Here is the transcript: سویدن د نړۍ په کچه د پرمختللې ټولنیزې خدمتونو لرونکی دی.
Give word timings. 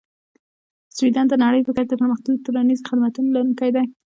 سویدن 0.95 1.25
د 1.29 1.33
نړۍ 1.43 1.61
په 1.65 1.71
کچه 1.77 1.89
د 1.89 1.93
پرمختللې 2.01 2.43
ټولنیزې 2.45 2.87
خدمتونو 2.89 3.27
لرونکی 3.35 3.69
دی. 3.75 3.85